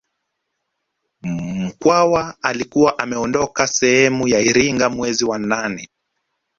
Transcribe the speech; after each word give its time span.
Mkwawa 1.23 2.35
alikuwa 2.41 2.99
ameondoka 2.99 3.67
sehemu 3.67 4.29
za 4.29 4.39
Iringa 4.39 4.89
mwezi 4.89 5.25
wa 5.25 5.39
nane 5.39 5.89